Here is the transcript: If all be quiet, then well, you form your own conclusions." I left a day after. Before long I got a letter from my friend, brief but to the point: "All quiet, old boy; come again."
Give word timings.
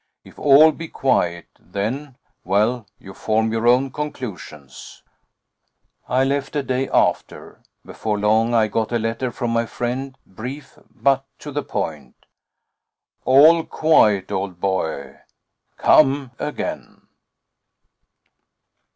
If 0.23 0.39
all 0.39 0.71
be 0.71 0.87
quiet, 0.87 1.45
then 1.59 2.17
well, 2.43 2.87
you 2.97 3.13
form 3.13 3.51
your 3.51 3.67
own 3.67 3.91
conclusions." 3.91 5.03
I 6.09 6.23
left 6.23 6.55
a 6.55 6.63
day 6.63 6.89
after. 6.89 7.61
Before 7.85 8.17
long 8.17 8.51
I 8.55 8.67
got 8.67 8.91
a 8.91 8.97
letter 8.97 9.29
from 9.29 9.51
my 9.51 9.67
friend, 9.67 10.17
brief 10.25 10.79
but 10.89 11.23
to 11.37 11.51
the 11.51 11.61
point: 11.61 12.15
"All 13.25 13.63
quiet, 13.63 14.31
old 14.31 14.59
boy; 14.59 15.17
come 15.77 16.31
again." 16.39 17.03